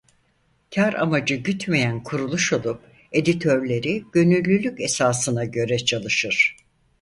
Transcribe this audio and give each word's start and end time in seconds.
Kâr 0.75 0.93
amacı 0.93 1.35
gütmeyen 1.35 2.03
kuruluş 2.03 2.53
olup 2.53 2.81
editörleri 3.11 4.05
gönüllülük 4.13 4.81
esasına 4.81 5.45
göre 5.45 5.77
çalışır. 5.85 6.57